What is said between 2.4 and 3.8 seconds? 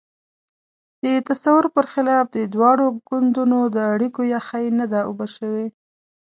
دواړو ګوندونو د